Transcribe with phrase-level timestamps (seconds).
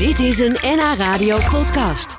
[0.00, 2.18] Dit is een NH Radio podcast.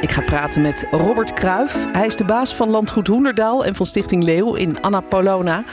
[0.00, 1.86] Ik ga praten met Robert Kruijf.
[1.92, 5.64] Hij is de baas van Landgoed Hoenderdaal en van Stichting Leeuw in Annapolona.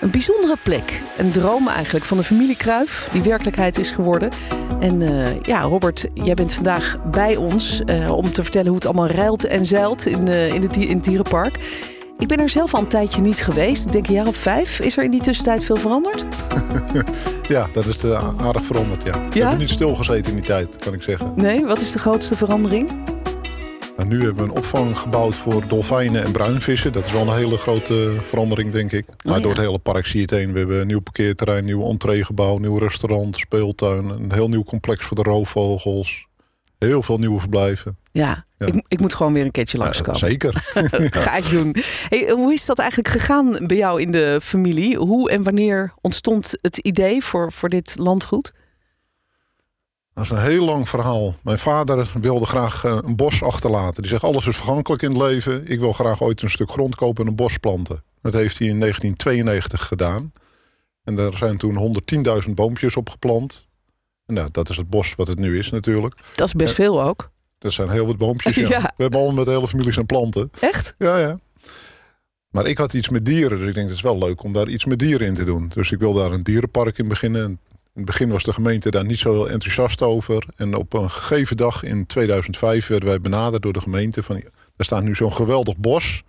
[0.00, 1.02] Een bijzondere plek.
[1.16, 4.30] Een droom eigenlijk van de familie Kruijf, die werkelijkheid is geworden.
[4.80, 8.86] En eh, ja, Robert, jij bent vandaag bij ons eh, om te vertellen hoe het
[8.86, 11.58] allemaal ruilt en zeilt in, eh, in, het, in het dierenpark.
[12.18, 13.86] Ik ben er zelf al een tijdje niet geweest.
[13.86, 14.80] Ik denk een jaar of vijf.
[14.80, 16.26] Is er in die tussentijd veel veranderd?
[17.48, 19.12] Ja, dat is aardig veranderd, ja.
[19.28, 19.40] We Ja?
[19.40, 21.32] hebben niet stilgezeten in die tijd, kan ik zeggen.
[21.36, 22.90] Nee, wat is de grootste verandering?
[23.96, 26.92] En nu hebben we een opvang gebouwd voor dolfijnen en bruinvissen.
[26.92, 29.06] Dat is wel een hele grote verandering, denk ik.
[29.24, 29.40] Maar ja.
[29.40, 30.52] door het hele park zie je het heen.
[30.52, 34.04] We hebben een nieuw parkeerterrein, nieuw entreegebouw, nieuw restaurant, speeltuin.
[34.08, 36.26] Een heel nieuw complex voor de roofvogels.
[36.78, 37.96] Heel veel nieuwe verblijven.
[38.18, 38.66] Ja, Ja.
[38.66, 40.18] Ik, ik moet gewoon weer een keertje Ja, langskomen.
[40.20, 40.52] zeker.
[41.24, 41.74] Ga ik doen.
[42.08, 44.96] Hey, hoe is dat eigenlijk gegaan bij jou in de familie?
[44.96, 48.52] Hoe en wanneer ontstond het idee voor, voor dit landgoed?
[50.14, 51.34] Dat is een heel lang verhaal.
[51.42, 54.02] Mijn vader wilde graag eh, een bos achterlaten.
[54.02, 55.66] Die zegt, alles is vergankelijk in het leven.
[55.66, 58.02] Ik wil graag ooit een stuk grond kopen en een bos planten.
[58.22, 60.32] Dat heeft hij in 1992 gedaan.
[61.04, 62.00] En daar zijn toen
[62.46, 63.68] 110.000 boompjes op geplant.
[64.26, 66.14] Nou, dat is het bos wat het nu is natuurlijk.
[66.34, 67.30] Dat is best veel ook.
[67.58, 68.54] Dat zijn heel wat boompjes.
[68.54, 68.68] Ja.
[68.68, 68.80] Ja.
[68.96, 70.50] We hebben allemaal met de hele familie zijn planten.
[70.60, 70.94] Echt?
[70.98, 71.38] Ja, ja.
[72.50, 73.58] Maar ik had iets met dieren.
[73.58, 75.70] Dus ik denk, het is wel leuk om daar iets met dieren in te doen.
[75.74, 77.42] Dus ik wil daar een dierenpark in beginnen.
[77.44, 77.58] En In
[77.94, 80.44] het begin was de gemeente daar niet zo heel enthousiast over.
[80.56, 84.22] En op een gegeven dag in 2005 werden wij benaderd door de gemeente.
[84.22, 84.36] Van,
[84.76, 86.22] er staat nu zo'n geweldig bos.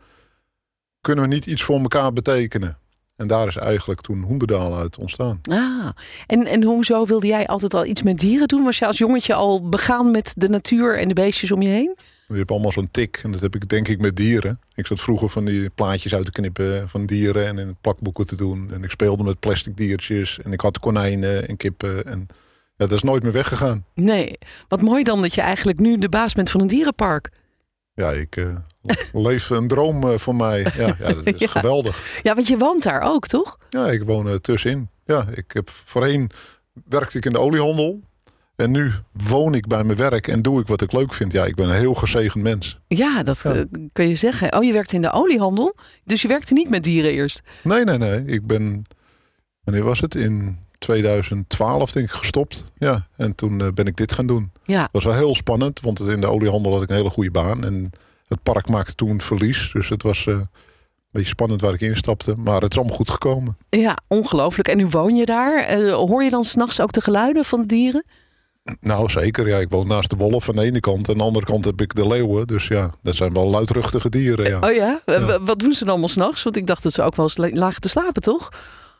[1.01, 2.77] Kunnen we niet iets voor elkaar betekenen?
[3.19, 5.39] En daar is eigenlijk toen Hoenderdaal uit ontstaan.
[5.49, 5.89] Ah.
[6.27, 8.63] En, en hoezo wilde jij altijd al iets met dieren doen?
[8.63, 11.95] Was je als jongetje al begaan met de natuur en de beestjes om je heen?
[12.27, 13.19] Je hebt allemaal zo'n tik.
[13.23, 14.59] En dat heb ik denk ik met dieren.
[14.75, 17.47] Ik zat vroeger van die plaatjes uit te knippen van dieren.
[17.47, 18.69] En in plakboeken te doen.
[18.73, 20.39] En ik speelde met plastic diertjes.
[20.39, 22.05] En ik had konijnen en kippen.
[22.05, 22.27] En
[22.75, 23.85] ja, dat is nooit meer weggegaan.
[23.93, 24.37] Nee.
[24.67, 27.29] Wat mooi dan dat je eigenlijk nu de baas bent van een dierenpark.
[27.93, 28.55] Ja, ik eh,
[29.13, 30.59] leef een droom eh, voor mij.
[30.77, 31.47] Ja, ja dat is Ja.
[31.47, 32.19] geweldig.
[32.23, 33.57] Ja, want je woont daar ook, toch?
[33.69, 34.89] Ja, ik woon er tussenin.
[35.05, 36.29] Ja, ik heb voorheen
[36.89, 37.99] werkte ik in de oliehandel.
[38.55, 38.91] En nu
[39.27, 41.31] woon ik bij mijn werk en doe ik wat ik leuk vind.
[41.31, 42.79] Ja, ik ben een heel gezegend mens.
[42.87, 43.53] Ja, dat Ja.
[43.53, 44.53] eh, kun je zeggen.
[44.57, 45.75] Oh, je werkt in de oliehandel.
[46.03, 47.41] Dus je werkte niet met dieren eerst.
[47.63, 48.25] Nee, nee, nee.
[48.25, 48.83] Ik ben,
[49.63, 50.15] wanneer was het?
[50.15, 52.63] In 2012 denk ik gestopt.
[52.77, 54.51] Ja, en toen eh, ben ik dit gaan doen.
[54.63, 54.81] Ja.
[54.81, 57.65] Dat was wel heel spannend, want in de oliehandel had ik een hele goede baan.
[57.65, 57.89] En
[58.29, 59.69] het park maakte toen verlies.
[59.73, 60.47] Dus het was eh, een
[61.11, 62.35] beetje spannend waar ik instapte.
[62.37, 63.57] Maar het is allemaal goed gekomen.
[63.69, 64.67] Ja, ongelooflijk.
[64.67, 65.63] En nu woon je daar.
[65.63, 68.03] Eh, hoor je dan s'nachts ook de geluiden van de dieren?
[68.79, 69.47] Nou, zeker.
[69.47, 71.05] Ja, ik woon naast de wolf aan de ene kant.
[71.07, 72.47] En aan de andere kant heb ik de leeuwen.
[72.47, 74.49] Dus ja, dat zijn wel luidruchtige dieren.
[74.49, 75.01] Ja, Oh ja?
[75.41, 76.43] Wat doen ze dan allemaal s'nachts?
[76.43, 78.49] Want ik dacht dat ze ook wel eens la- lagen te slapen, toch?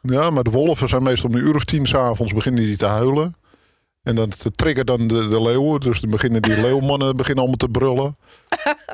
[0.02, 2.86] ja maar de wolven zijn meestal om een uur of tien s'avonds beginnen die te
[2.86, 3.36] huilen.
[4.10, 5.80] En dan triggert dan de, de leeuwen.
[5.80, 8.18] Dus dan beginnen die leeuwmannen beginnen allemaal te brullen.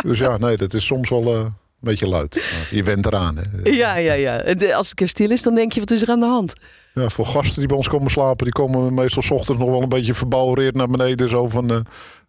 [0.04, 2.36] Dus ja, nee, dat is soms wel eh, een beetje luid.
[2.36, 3.38] Maar je went eraan.
[3.38, 3.70] Hè.
[3.70, 4.42] Ja, ja, ja.
[4.42, 6.54] Eh, Als het keer stil is, dan denk je, wat is er aan de hand?
[6.94, 9.82] Ja, voor gasten die bij ons komen slapen, die komen meestal 's ochtends nog wel
[9.82, 11.30] een beetje verbouwereerd naar beneden.
[11.30, 11.80] Zo van, eh,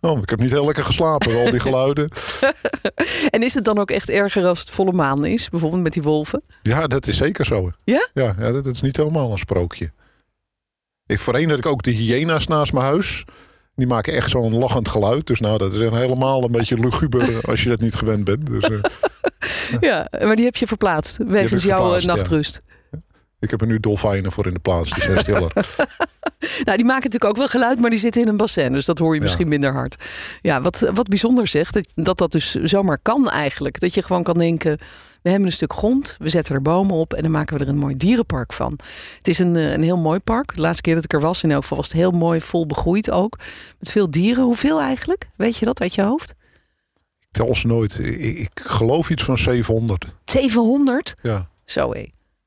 [0.01, 2.09] oh, ik heb niet heel lekker geslapen, al die geluiden.
[3.31, 5.49] En is het dan ook echt erger als het volle maan is?
[5.49, 6.43] Bijvoorbeeld met die wolven?
[6.63, 7.71] Ja, dat is zeker zo.
[7.85, 8.09] Ja?
[8.15, 9.91] Ja, ja dat, dat is niet helemaal een sprookje.
[11.07, 13.25] Ik, voorheen had ik ook de hyena's naast mijn huis.
[13.75, 15.27] Die maken echt zo'n lachend geluid.
[15.27, 18.47] Dus nou, dat is helemaal een beetje luguber als je dat niet gewend bent.
[18.47, 18.79] Dus eh,
[19.81, 22.07] Ja, maar die heb je verplaatst wegens jouw eh, ja.
[22.15, 22.61] nachtrust.
[23.39, 24.91] ik heb er nu dolfijnen voor in de plaats.
[24.91, 25.53] Die zijn stiller.
[26.65, 28.73] Nou, die maken natuurlijk ook wel geluid, maar die zitten in een bassin.
[28.73, 29.23] Dus dat hoor je Ja.
[29.23, 29.97] misschien minder hard.
[30.43, 33.81] Ja, wat, wat bijzonder zegt, dat, dat dat dus zomaar kan eigenlijk.
[33.81, 34.79] Dat je gewoon kan denken,
[35.23, 37.71] we hebben een stuk grond, we zetten er bomen op en dan maken we er
[37.71, 38.79] een mooi dierenpark van.
[39.17, 40.55] Het is een, eh, een heel mooi park.
[40.55, 42.67] De laatste keer dat ik er was, in elk geval was het heel mooi, vol
[42.67, 43.39] begroeid ook.
[43.79, 44.45] Met veel dieren.
[44.45, 45.27] Hoeveel eigenlijk?
[45.37, 46.31] Weet je dat uit je hoofd?
[47.21, 47.99] Ik tel ze nooit.
[47.99, 50.05] Ik, ik geloof iets van 700.
[50.25, 51.15] 700?
[51.23, 51.49] Ja.
[51.65, 52.05] Zo hé.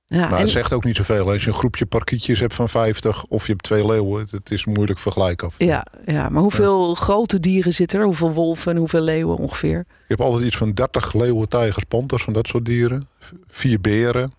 [0.09, 1.31] Ja, Maar en, het zegt ook niet zoveel.
[1.31, 4.51] Als je een groepje parkietjes hebt van 50 of je hebt twee leeuwen, het, het
[4.51, 5.49] is moeilijk vergelijken.
[5.57, 8.05] ja, ja, maar hoeveel grote dieren zitten er?
[8.05, 9.79] Hoeveel wolven en hoeveel leeuwen ongeveer?
[9.79, 13.07] Ik heb altijd iets van 30 leeuwen, tijgers, panters, van dat soort dieren.
[13.47, 14.33] Vier beren,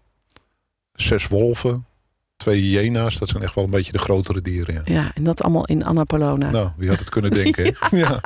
[0.93, 1.87] zes wolven,
[2.37, 3.19] twee hyena's.
[3.19, 4.75] Dat zijn echt wel een beetje de grotere dieren.
[4.75, 4.83] Ja.
[4.85, 6.51] Ja, en dat allemaal in Annapolona.
[6.51, 7.65] Nou, wie had het kunnen denken?
[7.91, 8.21] ja.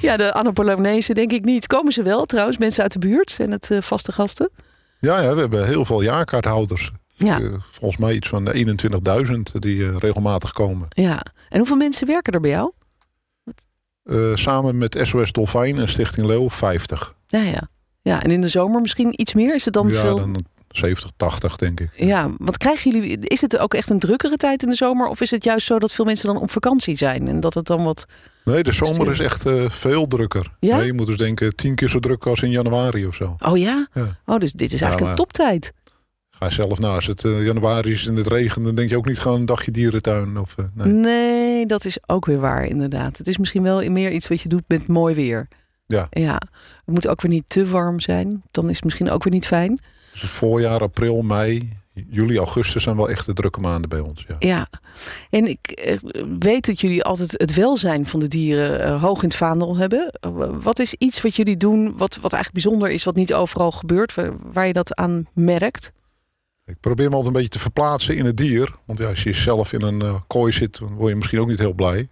[0.00, 1.66] Ja, de Annapolonezen denk ik niet.
[1.66, 3.30] Komen ze wel trouwens, mensen uit de buurt?
[3.30, 4.50] Zijn het eh, vaste gasten?
[5.00, 6.90] Ja, ja, we hebben heel veel jaarkaarthouders.
[7.14, 10.86] Ja, Eh, volgens mij iets van 21.000 die eh, regelmatig komen.
[10.90, 11.22] ja.
[11.48, 12.72] En hoeveel mensen werken er bij jou?
[14.02, 17.14] Eh, samen met SOS Dolfijn en Stichting Leeuw 50.
[17.26, 17.68] Ja, ja.
[18.02, 19.54] Ja, en in de zomer misschien iets meer?
[19.54, 20.16] Is het dan ja, veel?
[20.18, 21.90] dan 70, 80 denk ik.
[21.96, 23.18] Ja, wat krijgen jullie?
[23.18, 25.06] Is het ook echt een drukkere tijd in de zomer?
[25.06, 27.66] Of is het juist zo dat veel mensen dan op vakantie zijn en dat het
[27.66, 28.06] dan wat.
[28.44, 30.56] Nee, de zomer is echt uh, veel drukker.
[30.60, 30.76] Ja?
[30.76, 33.36] Nee, je moet dus denken tien keer zo druk als in januari of zo.
[33.38, 33.88] Oh ja?
[33.92, 34.18] Ja.
[34.26, 35.72] Oh, dus dit is eigenlijk een toptijd.
[36.30, 36.94] Ga je zelf na.
[36.94, 39.46] Als het eh, januari is en het regent, dan denk je ook niet gewoon een
[39.46, 40.38] dagje dierentuin.
[40.38, 40.92] Of, eh, nee.
[40.92, 43.18] Nee, dat is ook weer waar, inderdaad.
[43.18, 45.48] Het is misschien wel meer iets wat je doet met mooi weer.
[45.86, 46.06] Ja.
[46.10, 46.40] Ja.
[46.84, 48.42] Het moet ook weer niet te warm zijn.
[48.50, 49.80] Dan is het misschien ook weer niet fijn.
[50.20, 51.68] Dus voorjaar, april, mei,
[52.10, 54.24] juli, augustus zijn wel echt de drukke maanden bij ons.
[54.28, 54.36] Ja.
[54.38, 54.68] Ja.
[55.30, 55.98] En ik eh,
[56.38, 60.10] weet dat jullie altijd het welzijn van de dieren eh, hoog in het vaandel hebben.
[60.20, 60.30] Eh,
[60.60, 64.14] Wat is iets wat jullie doen wat, wat eigenlijk bijzonder is, wat niet overal gebeurt,
[64.14, 65.92] waar, waar je dat aan merkt?
[66.64, 68.74] Ik probeer me altijd een beetje te verplaatsen in het dier.
[68.84, 71.58] Want ja, als je zelf in een kooi zit, dan word je misschien ook niet
[71.58, 72.08] heel blij.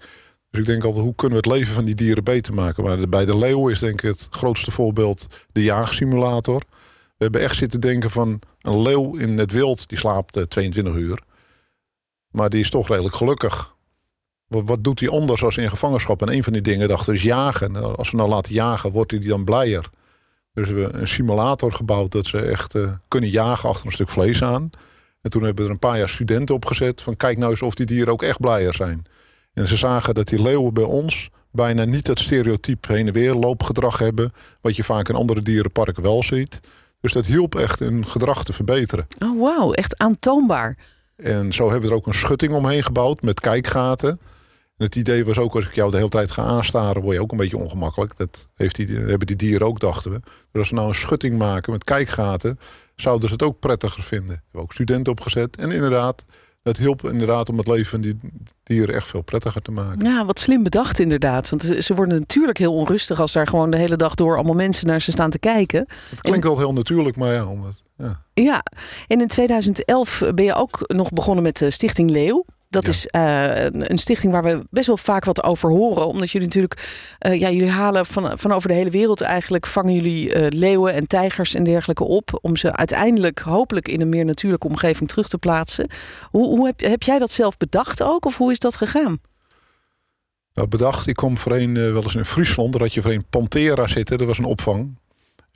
[0.50, 2.84] Dus ik denk altijd, hoe kunnen we het leven van die dieren beter maken?
[2.84, 6.62] Maar bij de leeuw is denk ik het grootste voorbeeld de jaagsimulator.
[7.16, 10.94] We hebben echt zitten denken van een leeuw in het wild, die slaapt eh, 22
[10.94, 11.22] uur.
[12.30, 13.74] Maar die is toch redelijk gelukkig.
[14.46, 16.22] Wat, doet hij anders als in gevangenschap?
[16.22, 17.72] En een van die dingen dachten is jagen.
[17.72, 19.90] Nou, Als we nou laten jagen, wordt hij dan blijer.
[20.52, 24.08] Dus we hebben een simulator gebouwd dat ze echt eh, kunnen jagen achter een stuk
[24.08, 24.70] vlees aan.
[25.20, 27.74] En toen hebben we er een paar jaar studenten opgezet van kijk nou eens of
[27.74, 29.02] die dieren ook echt blijer zijn.
[29.52, 33.34] En ze zagen dat die leeuwen bij ons bijna niet dat stereotype heen en weer
[33.34, 36.60] loopgedrag hebben, wat je vaak in andere dierenparken wel ziet.
[37.06, 39.06] Dus dat hielp echt hun gedrag te verbeteren.
[39.18, 40.76] Oh, wauw, echt aantoonbaar.
[41.16, 44.08] En zo hebben we er ook een schutting omheen gebouwd met kijkgaten.
[44.76, 47.22] En het idee was ook, als ik jou de hele tijd ga aanstaren, word je
[47.22, 48.16] ook een beetje ongemakkelijk.
[48.16, 50.20] Dat heeft die, hebben die dieren ook, dachten we.
[50.20, 52.58] Dus als we nou een schutting maken met kijkgaten,
[52.96, 54.28] zouden ze het ook prettiger vinden.
[54.28, 55.56] We hebben ook studenten opgezet.
[55.56, 56.24] En inderdaad,
[56.66, 58.18] dat hielp inderdaad om het leven van die
[58.62, 60.10] dieren echt veel prettiger te maken.
[60.10, 61.50] Ja, wat slim bedacht inderdaad.
[61.50, 64.86] Want ze worden natuurlijk heel onrustig als daar gewoon de hele dag door allemaal mensen
[64.86, 65.86] naar ze staan te kijken.
[66.10, 68.20] Het klinkt altijd heel natuurlijk, maar ja, omdat, ja.
[68.34, 68.62] Ja,
[69.06, 72.44] en in 2011 ben je ook nog begonnen met de Stichting Leeuw.
[72.76, 72.90] Dat Ja.
[72.90, 76.06] is eh, een een stichting waar we best wel vaak wat over horen.
[76.06, 76.88] Omdat jullie natuurlijk,
[77.18, 80.92] eh, ja, jullie halen van, van over de hele wereld eigenlijk, vangen jullie eh, leeuwen
[80.94, 82.38] en tijgers en dergelijke op.
[82.42, 85.90] Om ze uiteindelijk hopelijk in een meer natuurlijke omgeving terug te plaatsen.
[86.30, 88.24] Hoe, hoe heb, heb jij dat zelf bedacht ook?
[88.24, 89.18] Of hoe is dat gegaan?
[90.54, 93.26] Nou, bedacht, ik kwam voor een wel eens in Friesland, daar had je voor een
[93.30, 94.98] Pantera zitten, dat was een opvang.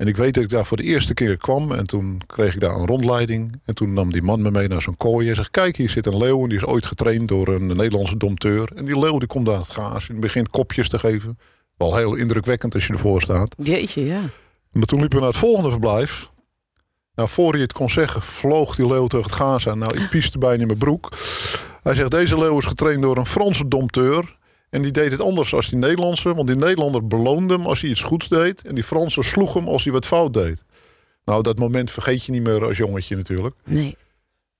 [0.00, 2.60] En ik weet dat ik daar voor de eerste keer kwam en toen kreeg ik
[2.60, 3.60] daar een rondleiding.
[3.64, 6.06] En toen nam die man me mee naar zo'n kooi en zegt, kijk hier zit
[6.06, 8.72] een leeuw en die is ooit getraind door een Nederlandse domteur.
[8.74, 11.38] En die leeuw die komt aan het gaas en begint kopjes te geven.
[11.76, 13.54] Wel heel indrukwekkend als je ervoor staat.
[13.58, 14.20] Jeetje, ja.
[14.72, 16.30] Maar toen liepen we naar het volgende verblijf.
[17.14, 19.78] Nou, voor hij het kon zeggen, vloog die leeuw tegen het gaas aan.
[19.78, 21.12] Nou, ik pieste bijna in mijn broek.
[21.82, 24.38] Hij zegt, deze leeuw is getraind door een Franse domteur.
[24.70, 26.34] En die deed het anders als die Nederlandse.
[26.34, 28.62] Want die Nederlander beloonde hem als hij iets goeds deed.
[28.62, 30.64] En die Franse sloeg hem als hij wat fout deed.
[31.24, 33.54] Nou, dat moment vergeet je niet meer als jongetje natuurlijk.
[33.64, 33.96] Nee.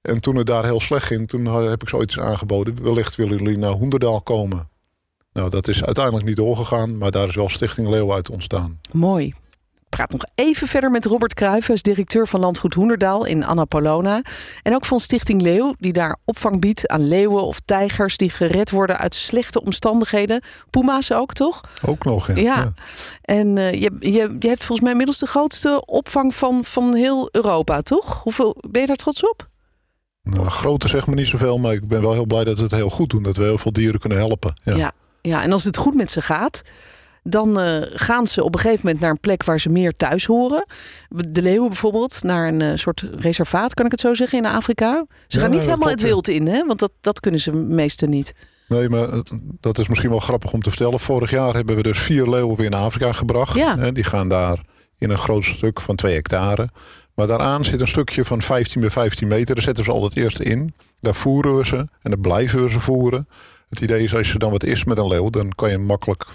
[0.00, 2.82] En toen het daar heel slecht ging, toen heb ik zoiets aangeboden.
[2.82, 4.68] Wellicht willen jullie naar Hoenderdaal komen.
[5.32, 6.98] Nou, dat is uiteindelijk niet doorgegaan.
[6.98, 8.80] Maar daar is wel Stichting Leeuw uit ontstaan.
[8.92, 9.34] Mooi.
[9.90, 14.22] Praat nog even verder met Robert is directeur van Landgoed Hoenderdaal in Annapolona.
[14.62, 18.70] En ook van Stichting Leeuw, die daar opvang biedt aan leeuwen of tijgers die gered
[18.70, 20.42] worden uit slechte omstandigheden.
[20.70, 21.60] Puma's ook, toch?
[21.86, 22.34] Ook nog, ja.
[22.34, 22.72] Ja.
[23.22, 27.28] En eh, je, je, je hebt volgens mij inmiddels de grootste opvang van, van heel
[27.30, 28.22] Europa, toch?
[28.22, 29.48] Hoeveel ben je daar trots op?
[30.22, 32.72] Nou, grote zegt me niet zoveel, maar ik ben wel heel blij dat we het
[32.72, 33.22] heel goed doen.
[33.22, 34.60] Dat we heel veel dieren kunnen helpen.
[34.62, 34.76] Ja.
[34.76, 34.92] Ja.
[35.20, 36.62] ja, en als het goed met ze gaat,
[37.22, 40.26] dan eh, gaan ze op een gegeven moment naar een plek waar ze meer thuis
[40.26, 40.64] horen.
[41.08, 45.04] De leeuwen bijvoorbeeld, naar een eh, soort reservaat, kan ik het zo zeggen, in Afrika.
[45.26, 46.66] Ze Ja, gaan niet helemaal het wild in, hè?
[46.66, 48.32] want dat, dat kunnen ze meestal niet.
[48.68, 49.08] Nee, maar
[49.60, 51.00] dat is misschien wel grappig om te vertellen.
[51.00, 53.54] Vorig jaar hebben we dus vier leeuwen weer naar Afrika gebracht.
[53.54, 53.78] Ja.
[53.78, 54.60] Hè, Die gaan daar
[54.98, 56.68] in een groot stuk van twee hectare.
[57.14, 59.54] Maar daaraan zit een stukje van 15 bij 15 meter.
[59.54, 60.74] Daar zetten we ze altijd eerst in.
[61.00, 63.28] Daar voeren we ze en dan blijven we ze voeren.
[63.68, 66.26] Het idee is als je dan wat is met een leeuw, dan kan je makkelijk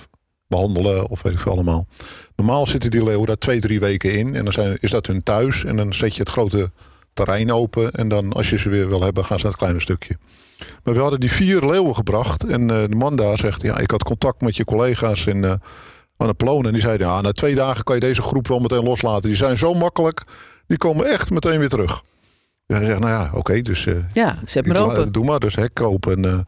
[0.55, 1.87] behandelen of weet ik veel allemaal.
[2.35, 4.35] Normaal zitten die leeuwen daar twee, drie weken in.
[4.35, 5.63] En dan zijn, is dat hun thuis.
[5.65, 6.71] En dan zet je het grote
[7.13, 7.91] terrein open.
[7.91, 10.17] En dan als je ze weer wil hebben, gaan ze naar het kleine stukje.
[10.83, 12.43] Maar we hadden die vier leeuwen gebracht.
[12.43, 15.53] En eh, de man daar zegt, ja, ik had contact met je collega's in uh,
[16.17, 16.67] Annapolona.
[16.67, 19.29] En die zeiden, ja, na twee dagen kan je deze groep wel meteen loslaten.
[19.29, 20.23] Die zijn zo makkelijk,
[20.67, 22.03] die komen echt meteen weer terug.
[22.67, 23.85] Dus hij zegt, nou ja, oké, dus...
[23.85, 25.11] Uh, Ja, zet maar open.
[25.11, 26.15] Doe maar, dus hek open.
[26.15, 26.39] En, eh,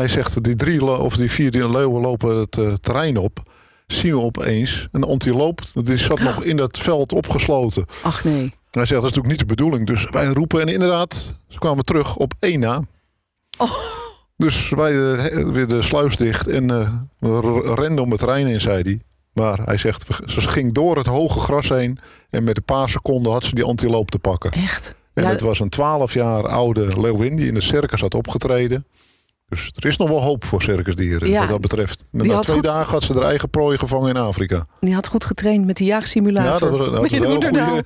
[0.00, 3.42] hij zegt, die drie of die vier die leeuwen lopen het eh, terrein op.
[3.86, 5.60] Zien we opeens een antiloop.
[5.74, 7.84] Die zat nog in dat veld opgesloten.
[8.02, 8.52] Ach nee.
[8.70, 9.86] Hij zegt, dat is natuurlijk niet de bedoeling.
[9.86, 12.82] Dus wij roepen en inderdaad, ze kwamen terug op één na.
[13.58, 13.72] Oh.
[14.36, 18.60] Dus wij eh, weer de sluis dicht en eh, we renden om het terrein in,
[18.60, 19.00] zei hij.
[19.32, 21.98] Maar hij zegt, ze ging door het hoge gras heen.
[22.30, 24.52] En met een paar seconden had ze die antiloop te pakken.
[24.52, 24.94] Echt?
[25.14, 28.86] En Ja, het was een 12 jaar oude leeuwin die in de circus had opgetreden.
[29.50, 32.04] Dus er is nog wel hoop voor circusdieren Ja, wat dat betreft.
[32.12, 34.66] En na twee goed- dagen had ze haar eigen prooi gevangen in Afrika.
[34.80, 36.52] Die had goed getraind met die jaagsimulator.
[36.52, 37.84] Ja, dat was, dat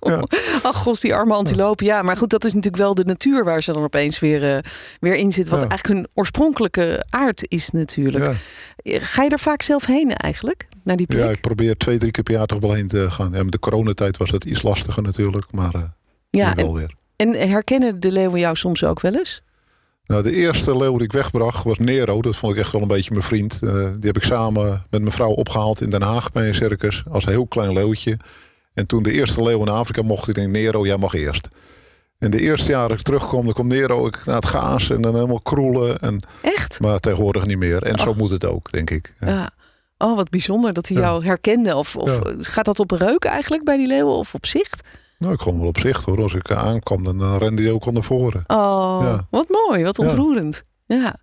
[0.00, 0.22] was.
[0.62, 1.86] Ach, gos, die arme antilopen.
[1.86, 4.62] Ja, maar goed, dat is natuurlijk wel de natuur waar ze dan opeens weer, eh,
[5.00, 5.48] weer in zit.
[5.48, 5.68] Wat Ja.
[5.68, 8.24] eigenlijk hun oorspronkelijke aard is natuurlijk.
[8.82, 8.98] Ja.
[9.00, 10.66] Ga je er vaak zelf heen eigenlijk?
[10.84, 11.20] Naar die plek?
[11.24, 13.30] ja, ik probeer twee, drie keer per jaar toch wel heen te gaan.
[13.32, 15.52] Ja, met de coronatijd was het iets lastiger natuurlijk.
[15.52, 15.82] Maar eh
[16.30, 16.94] Ja, wel en, weer.
[17.16, 19.42] en herkennen de leeuwen jou soms ook wel eens?
[20.12, 22.22] Nou, de eerste leeuw die ik wegbracht was Nero.
[22.22, 23.58] Dat vond ik echt wel een beetje mijn vriend.
[23.62, 27.02] Eh, die heb ik samen met mijn vrouw opgehaald in Den Haag bij een circus.
[27.10, 28.16] Als een heel klein leeuwtje.
[28.74, 31.48] En toen de eerste leeuw in Afrika mocht, ik denk Nero, jij mag eerst.
[32.18, 35.00] En de eerste jaar dat ik terugkom, dan komt Nero ik naar het gaas en
[35.02, 36.00] dan helemaal kroelen.
[36.00, 36.80] En, Echt?
[36.80, 37.82] maar tegenwoordig niet meer.
[37.82, 39.12] En zo moet het ook, denk ik.
[39.20, 39.28] Ja.
[39.28, 39.50] Ja.
[39.98, 41.02] Oh, wat bijzonder dat hij Ja.
[41.02, 41.76] jou herkende.
[41.76, 42.34] Of, of Ja.
[42.38, 44.80] gaat dat op reuk eigenlijk bij die leeuwen of op zicht?
[45.22, 46.22] Nou, ik kwam wel op zicht hoor.
[46.22, 48.44] Als ik eh, aankwam, dan eh, rende hij ook al naar voren.
[48.46, 49.26] Oh, Ja.
[49.30, 50.02] wat mooi, wat Ja.
[50.08, 50.62] ontroerend.
[50.86, 51.16] Ja.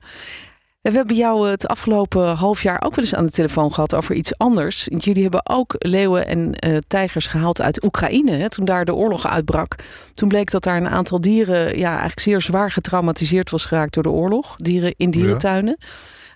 [0.81, 4.15] We hebben jou het afgelopen half jaar ook wel eens aan de telefoon gehad over
[4.15, 4.87] iets anders.
[4.89, 8.31] Want Jullie hebben ook leeuwen en eh, tijgers gehaald uit Oekraïne.
[8.31, 9.75] Hè, toen daar de oorlog uitbrak.
[10.13, 14.03] Toen bleek dat daar een aantal dieren ja, eigenlijk zeer zwaar getraumatiseerd was geraakt door
[14.03, 14.55] de oorlog.
[14.55, 15.77] Dieren in dierentuinen.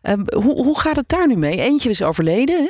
[0.01, 1.57] Ehm, hoe, hoe gaat het daar nu mee?
[1.61, 2.55] Eentje is overleden.
[2.63, 2.69] Hè?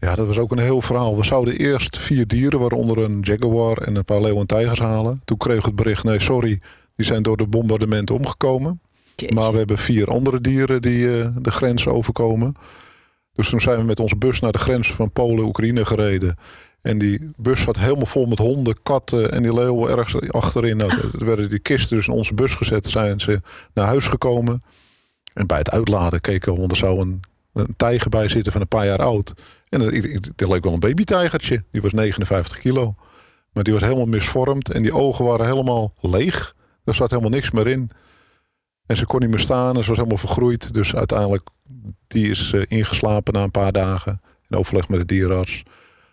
[0.00, 1.16] Ja, dat was ook een heel verhaal.
[1.16, 5.22] We zouden eerst vier dieren, waaronder een jaguar en een paar leeuwen en tijgers halen.
[5.24, 6.60] Toen kreeg het bericht, nee sorry,
[6.96, 8.80] die zijn door de bombardementen omgekomen.
[9.14, 9.34] Jeetje.
[9.34, 12.54] Maar we hebben vier andere dieren die eh, de grens overkomen.
[13.32, 16.36] Dus toen zijn we met onze bus naar de grens van Polen-Oekraïne gereden.
[16.80, 20.76] En die bus zat helemaal vol met honden, katten en die leeuwen ergens achterin.
[20.76, 22.86] Nou, er werden die kisten dus in onze bus gezet.
[22.86, 23.40] Zijn ze
[23.74, 24.62] naar huis gekomen.
[25.32, 27.20] En bij het uitladen keken we, want er zou een,
[27.52, 29.32] een tijger bij zitten van een paar jaar oud.
[29.68, 29.92] En dat,
[30.36, 31.64] dat leek wel een babytijgertje.
[31.70, 32.94] Die was 59 kilo.
[33.52, 34.70] Maar die was helemaal misvormd.
[34.70, 36.54] En die ogen waren helemaal leeg.
[36.84, 37.90] Er zat helemaal niks meer in.
[38.86, 39.76] En ze kon niet meer staan.
[39.76, 40.72] En ze was helemaal vergroeid.
[40.72, 41.48] Dus uiteindelijk,
[42.06, 44.20] die is eh, ingeslapen na een paar dagen.
[44.48, 45.62] In overleg met de dierenarts.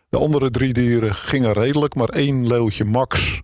[0.10, 1.96] De andere drie dieren gingen redelijk.
[1.96, 3.42] Maar één leeuwtje, Max,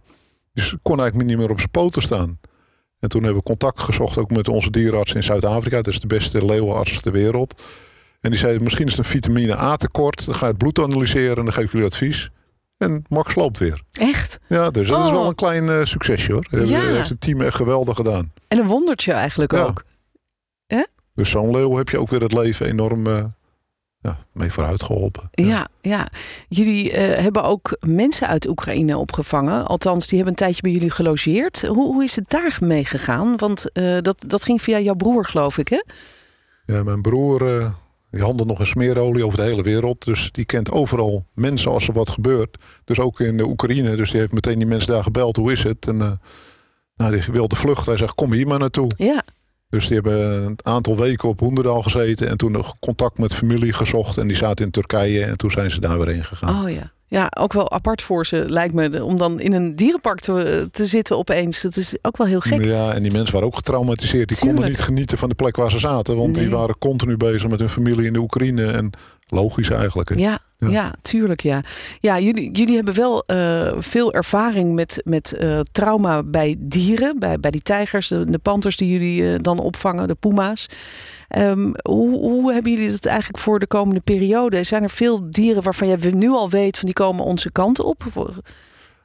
[0.53, 2.39] dus kon eigenlijk niet meer op zijn poten staan.
[3.03, 5.75] En toen hebben we contact gezocht ook met onze dierenarts in Zuid-Afrika.
[5.75, 7.63] Dat is de beste leeuwenarts ter wereld.
[8.21, 10.25] En die zei, misschien is het een vitamine A tekort.
[10.25, 12.29] Dan ga je het bloed analyseren en dan geef ik jullie advies.
[12.77, 13.81] En Max loopt weer.
[13.91, 14.39] Echt?
[14.47, 15.11] Ja, dus dat is Oh.
[15.11, 16.47] wel een klein eh, succesje hoor.
[16.49, 16.79] Dat Ja.
[16.79, 18.31] heeft het team echt geweldig gedaan.
[18.47, 19.61] En een wondertje eigenlijk Ja.
[19.63, 19.83] ook.
[21.15, 23.23] Dus zo'n leeuw heb je ook weer het leven enorm eh,
[24.03, 25.29] ja, mee vooruit geholpen.
[25.31, 26.07] Ja, ja.
[26.49, 29.65] Jullie eh, hebben ook mensen uit Oekraïne opgevangen.
[29.67, 31.61] Althans, die hebben een tijdje bij jullie gelogeerd.
[31.61, 33.37] Hoe, hoe is het daar mee gegaan?
[33.37, 35.83] Want eh, dat, dat ging via jouw broer, geloof ik, hè?
[36.65, 37.71] Ja, mijn broer eh,
[38.09, 40.05] die handelt nog in smeerolie over de hele wereld.
[40.05, 42.57] Dus die kent overal mensen als er wat gebeurt.
[42.85, 43.95] Dus ook in de Oekraïne.
[43.95, 45.35] Dus die heeft meteen die mensen daar gebeld.
[45.35, 45.87] Hoe is het?
[45.87, 46.19] En
[46.95, 47.85] nou, die wilde vluchten.
[47.85, 48.91] Hij zegt, kom hier maar naartoe.
[48.97, 49.23] Ja.
[49.73, 52.29] Dus die hebben een aantal weken op Hoenderdaal gezeten.
[52.29, 54.17] En toen nog contact met familie gezocht.
[54.17, 55.23] En die zaten in Turkije.
[55.23, 56.63] En toen zijn ze daar weer heen gegaan.
[56.63, 56.91] Oh ja.
[57.13, 59.03] Ja, ook wel apart voor ze, lijkt me.
[59.03, 61.61] Om dan in een dierenpark te, te zitten opeens.
[61.61, 62.63] Dat is ook wel heel gek.
[62.63, 64.27] Ja, en die mensen waren ook getraumatiseerd.
[64.27, 66.17] Die konden niet genieten van de plek waar ze zaten.
[66.17, 68.65] Want die waren continu bezig met hun familie in de Oekraïne.
[68.65, 68.91] En
[69.27, 70.09] logisch eigenlijk.
[70.09, 70.15] hè.
[70.15, 70.69] Ja, ja.
[70.69, 70.93] Ja.
[71.01, 71.63] tuurlijk ja.
[71.99, 77.19] Ja, jullie, jullie hebben wel eh, veel ervaring met, met eh, trauma bij dieren.
[77.19, 80.69] Bij, bij die tijgers, de, de panters die jullie eh, dan opvangen, de puma's.
[81.33, 84.63] Ehm, hoe, hoe hebben jullie dat eigenlijk voor de komende periode?
[84.63, 88.03] Zijn er veel dieren waarvan je nu al weet van die komen onze kant op?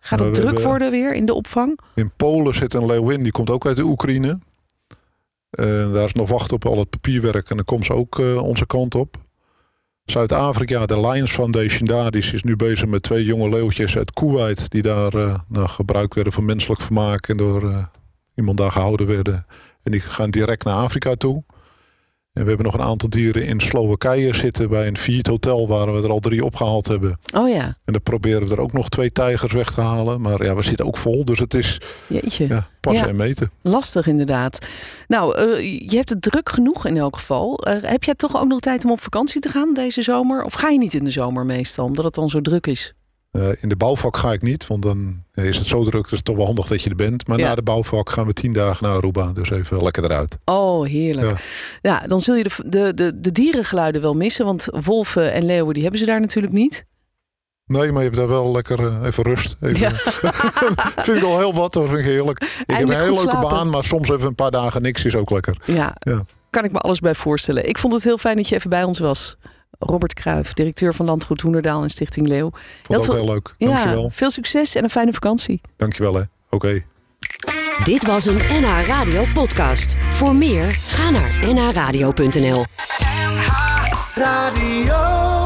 [0.01, 1.79] Gaat Nou, het druk hebben- worden weer in de opvang?
[1.95, 4.39] In Polen zit een leeuwin, die komt ook uit de Oekraïne.
[5.51, 8.43] En daar is nog wachten op al het papierwerk en dan komt ze ook eh,
[8.43, 9.17] onze kant op.
[10.05, 14.71] Zuid-Afrika, de Lions Foundation daar, die is nu bezig met twee jonge leeuwtjes uit Kuwait.
[14.71, 17.85] Die daar eh, nou, gebruikt werden voor menselijk vermaak en door eh,
[18.35, 19.47] iemand daar gehouden werden.
[19.83, 21.45] En die gaan direct naar Afrika toe.
[22.39, 25.93] En we hebben nog een aantal dieren in Slowakije zitten bij een Fiat Hotel waar
[25.93, 27.19] we er al drie opgehaald hebben.
[27.35, 30.21] Oh ja, En dan proberen we er ook nog twee tijgers weg te halen.
[30.21, 32.47] Maar ja, we zitten ook vol, dus het is jeetje.
[32.49, 33.11] ja, passen Ja.
[33.11, 33.51] en meten.
[33.63, 34.67] Lastig inderdaad.
[35.09, 37.59] Nou, eh, je hebt het druk genoeg in elk geval.
[37.59, 40.43] Eh, heb jij toch ook nog tijd om op vakantie te gaan deze zomer?
[40.45, 42.93] Of ga je niet in de zomer meestal, omdat het dan zo druk is?
[43.31, 45.93] Eh, in de bouwvak ga ik niet, want dan is het zo druk.
[45.93, 47.27] Dus het is toch wel handig dat je er bent.
[47.27, 47.49] Maar Ja.
[47.49, 49.33] na de bouwvak gaan we tien dagen naar Aruba.
[49.33, 50.37] Dus even lekker eruit.
[50.45, 51.27] Oh, heerlijk.
[51.29, 51.37] Ja,
[52.01, 52.07] Ja.
[52.07, 54.45] dan zul je de, de, de, de dierengeluiden wel missen.
[54.45, 56.85] Want wolven en leeuwen, die hebben ze daar natuurlijk niet.
[57.67, 59.57] Nee, maar je hebt daar wel lekker eh, even rust.
[59.61, 59.91] Even, Ja.
[61.05, 62.43] vind ik wel heel wat, dat vind ik heerlijk.
[62.43, 63.49] Ik heb een hele leuke slapen.
[63.49, 65.57] baan, maar soms even een paar dagen niks is ook lekker.
[65.65, 66.25] Ja, Ja.
[66.51, 67.69] kan ik me alles bij voorstellen.
[67.69, 69.37] Ik vond het heel fijn dat je even bij ons was.
[69.79, 72.51] Robert Kruijf, directeur van Landgoed Hoenderdaal en Stichting Leeuw.
[72.83, 73.55] Vond ook heel leuk.
[73.59, 74.03] Dankjewel.
[74.03, 75.61] Ja, veel succes en een fijne vakantie.
[75.77, 76.23] Dankjewel hè.
[76.51, 76.83] Oké.
[77.85, 79.97] Dit was een NH Radio podcast.
[80.11, 82.65] Voor meer, ga naar nhradio.nl
[83.19, 83.49] NH
[84.15, 85.38] Radio.